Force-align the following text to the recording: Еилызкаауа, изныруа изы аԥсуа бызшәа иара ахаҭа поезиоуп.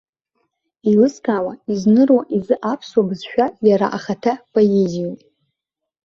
Еилызкаауа, 0.87 1.53
изныруа 1.71 2.21
изы 2.37 2.55
аԥсуа 2.71 3.07
бызшәа 3.07 3.45
иара 3.69 3.87
ахаҭа 3.97 4.33
поезиоуп. 4.51 5.19